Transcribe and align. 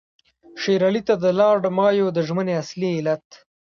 شېر 0.61 0.81
علي 0.87 1.01
ته 1.07 1.15
د 1.23 1.25
لارډ 1.39 1.63
مایو 1.77 2.07
د 2.15 2.17
ژمنې 2.27 2.53
اصلي 2.63 2.89
علت. 2.97 3.25